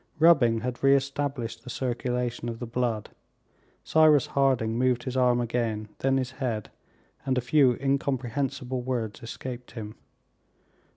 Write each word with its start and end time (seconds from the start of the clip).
Rubbing 0.17 0.61
had 0.61 0.81
re 0.83 0.95
established 0.95 1.63
the 1.63 1.69
circulation 1.69 2.49
of 2.49 2.57
the 2.57 2.65
blood. 2.65 3.11
Cyrus 3.83 4.25
Harding 4.25 4.75
moved 4.75 5.03
his 5.03 5.15
arm 5.15 5.39
again, 5.39 5.89
then 5.99 6.17
his 6.17 6.31
head, 6.31 6.71
and 7.23 7.37
a 7.37 7.39
few 7.39 7.73
incomprehensible 7.79 8.81
words 8.81 9.21
escaped 9.21 9.73
him. 9.73 9.93